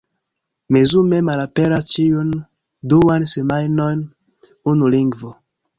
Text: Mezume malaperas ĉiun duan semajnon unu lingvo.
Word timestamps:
Mezume 0.75 1.19
malaperas 1.27 1.91
ĉiun 1.91 2.33
duan 2.95 3.29
semajnon 3.35 4.05
unu 4.75 4.93
lingvo. 4.99 5.37